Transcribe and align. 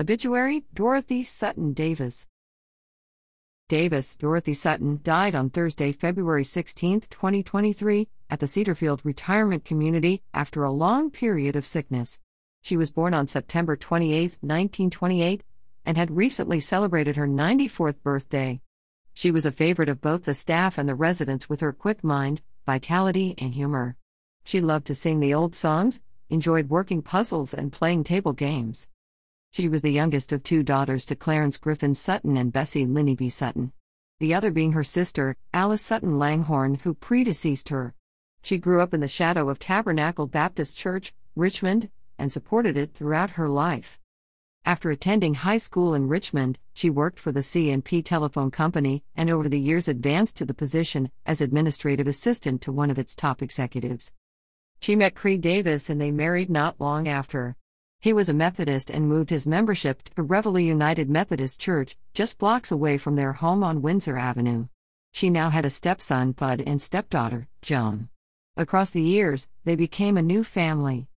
Obituary 0.00 0.62
Dorothy 0.72 1.24
Sutton 1.24 1.72
Davis. 1.72 2.24
Davis, 3.68 4.16
Dorothy 4.16 4.54
Sutton, 4.54 5.00
died 5.02 5.34
on 5.34 5.50
Thursday, 5.50 5.90
February 5.90 6.44
16, 6.44 7.00
2023, 7.10 8.06
at 8.30 8.38
the 8.38 8.46
Cedarfield 8.46 9.00
Retirement 9.02 9.64
Community 9.64 10.22
after 10.32 10.62
a 10.62 10.70
long 10.70 11.10
period 11.10 11.56
of 11.56 11.66
sickness. 11.66 12.20
She 12.62 12.76
was 12.76 12.92
born 12.92 13.12
on 13.12 13.26
September 13.26 13.74
28, 13.74 14.38
1928, 14.40 15.42
and 15.84 15.96
had 15.96 16.16
recently 16.16 16.60
celebrated 16.60 17.16
her 17.16 17.26
94th 17.26 18.00
birthday. 18.04 18.60
She 19.14 19.32
was 19.32 19.44
a 19.44 19.50
favorite 19.50 19.88
of 19.88 20.00
both 20.00 20.26
the 20.26 20.32
staff 20.34 20.78
and 20.78 20.88
the 20.88 20.94
residents 20.94 21.48
with 21.48 21.58
her 21.58 21.72
quick 21.72 22.04
mind, 22.04 22.40
vitality, 22.64 23.34
and 23.38 23.52
humor. 23.52 23.96
She 24.44 24.60
loved 24.60 24.86
to 24.86 24.94
sing 24.94 25.18
the 25.18 25.34
old 25.34 25.56
songs, 25.56 26.00
enjoyed 26.30 26.70
working 26.70 27.02
puzzles, 27.02 27.52
and 27.52 27.72
playing 27.72 28.04
table 28.04 28.32
games. 28.32 28.86
She 29.52 29.68
was 29.68 29.82
the 29.82 29.92
youngest 29.92 30.32
of 30.32 30.42
two 30.42 30.62
daughters 30.62 31.04
to 31.06 31.16
Clarence 31.16 31.56
Griffin 31.56 31.94
Sutton 31.94 32.36
and 32.36 32.52
Bessie 32.52 32.86
Linneby 32.86 33.32
Sutton. 33.32 33.72
The 34.20 34.34
other 34.34 34.50
being 34.50 34.72
her 34.72 34.84
sister, 34.84 35.36
Alice 35.52 35.82
Sutton 35.82 36.18
Langhorne, 36.18 36.76
who 36.76 36.94
predeceased 36.94 37.68
her. 37.68 37.94
She 38.42 38.58
grew 38.58 38.80
up 38.80 38.94
in 38.94 39.00
the 39.00 39.08
shadow 39.08 39.48
of 39.48 39.58
Tabernacle 39.58 40.26
Baptist 40.26 40.76
Church, 40.76 41.14
Richmond, 41.34 41.90
and 42.18 42.32
supported 42.32 42.76
it 42.76 42.94
throughout 42.94 43.30
her 43.30 43.48
life. 43.48 43.98
After 44.64 44.90
attending 44.90 45.34
high 45.34 45.56
school 45.56 45.94
in 45.94 46.08
Richmond, 46.08 46.58
she 46.74 46.90
worked 46.90 47.18
for 47.18 47.32
the 47.32 47.42
C&P 47.42 48.02
Telephone 48.02 48.50
Company 48.50 49.02
and 49.16 49.30
over 49.30 49.48
the 49.48 49.60
years 49.60 49.88
advanced 49.88 50.36
to 50.36 50.44
the 50.44 50.54
position 50.54 51.10
as 51.24 51.40
administrative 51.40 52.06
assistant 52.06 52.60
to 52.62 52.72
one 52.72 52.90
of 52.90 52.98
its 52.98 53.14
top 53.14 53.40
executives. 53.40 54.12
She 54.80 54.94
met 54.94 55.14
Creed 55.14 55.40
Davis 55.40 55.88
and 55.88 56.00
they 56.00 56.10
married 56.10 56.50
not 56.50 56.80
long 56.80 57.08
after. 57.08 57.56
He 58.00 58.12
was 58.12 58.28
a 58.28 58.34
Methodist 58.34 58.90
and 58.90 59.08
moved 59.08 59.30
his 59.30 59.44
membership 59.44 60.04
to 60.14 60.22
Reveille 60.22 60.60
United 60.60 61.10
Methodist 61.10 61.58
Church, 61.58 61.96
just 62.14 62.38
blocks 62.38 62.70
away 62.70 62.96
from 62.96 63.16
their 63.16 63.32
home 63.32 63.64
on 63.64 63.82
Windsor 63.82 64.16
Avenue. 64.16 64.68
She 65.12 65.30
now 65.30 65.50
had 65.50 65.64
a 65.64 65.70
stepson, 65.70 66.30
Bud, 66.30 66.62
and 66.64 66.80
stepdaughter, 66.80 67.48
Joan. 67.60 68.08
Across 68.56 68.90
the 68.90 69.02
years, 69.02 69.48
they 69.64 69.74
became 69.74 70.16
a 70.16 70.22
new 70.22 70.44
family. 70.44 71.08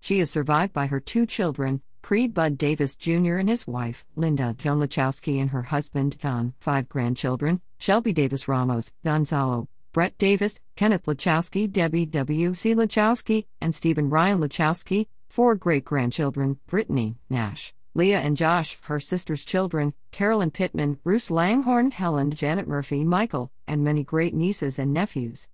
She 0.00 0.18
is 0.18 0.30
survived 0.30 0.72
by 0.72 0.86
her 0.86 0.98
two 0.98 1.26
children, 1.26 1.82
Creed 2.00 2.32
Bud 2.32 2.56
Davis 2.56 2.96
Jr. 2.96 3.36
and 3.36 3.50
his 3.50 3.66
wife, 3.66 4.06
Linda 4.16 4.54
Joan 4.56 4.80
Lachowski, 4.80 5.38
and 5.42 5.50
her 5.50 5.64
husband, 5.64 6.18
Don, 6.20 6.54
five 6.58 6.88
grandchildren, 6.88 7.60
Shelby 7.78 8.14
Davis 8.14 8.48
Ramos, 8.48 8.94
Gonzalo, 9.04 9.68
Brett 9.92 10.16
Davis, 10.16 10.60
Kenneth 10.74 11.04
Lachowski, 11.04 11.70
Debbie 11.70 12.06
W. 12.06 12.54
C. 12.54 12.74
Lachowski, 12.74 13.44
and 13.60 13.74
Stephen 13.74 14.08
Ryan 14.08 14.40
Lachowski, 14.40 15.06
Four 15.34 15.56
great 15.56 15.84
grandchildren 15.84 16.60
Brittany, 16.68 17.16
Nash, 17.28 17.74
Leah 17.92 18.20
and 18.20 18.36
Josh, 18.36 18.78
her 18.82 19.00
sister's 19.00 19.44
children, 19.44 19.92
Carolyn 20.12 20.52
Pittman, 20.52 21.00
Bruce 21.02 21.28
Langhorne, 21.28 21.90
Helen, 21.90 22.30
Janet 22.30 22.68
Murphy, 22.68 23.02
Michael, 23.02 23.50
and 23.66 23.82
many 23.82 24.04
great 24.04 24.32
nieces 24.32 24.78
and 24.78 24.92
nephews. 24.92 25.48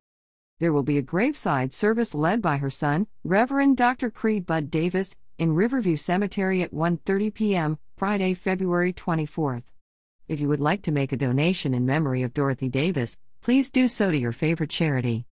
There 0.58 0.74
will 0.74 0.82
be 0.82 0.98
a 0.98 1.02
graveside 1.02 1.72
service 1.72 2.14
led 2.14 2.42
by 2.42 2.58
her 2.58 2.68
son, 2.68 3.06
Reverend 3.24 3.78
Dr. 3.78 4.10
Creed 4.10 4.44
Bud 4.44 4.70
Davis, 4.70 5.16
in 5.38 5.54
Riverview 5.54 5.96
Cemetery 5.96 6.60
at 6.60 6.74
1:30 6.74 7.32
p.m. 7.32 7.78
Friday, 7.96 8.34
February 8.34 8.92
24th. 8.92 9.64
If 10.28 10.40
you 10.40 10.48
would 10.48 10.60
like 10.60 10.82
to 10.82 10.92
make 10.92 11.12
a 11.12 11.16
donation 11.16 11.72
in 11.72 11.86
memory 11.86 12.22
of 12.22 12.34
Dorothy 12.34 12.68
Davis, 12.68 13.16
please 13.40 13.70
do 13.70 13.88
so 13.88 14.10
to 14.10 14.18
your 14.18 14.32
favorite 14.32 14.68
charity. 14.68 15.24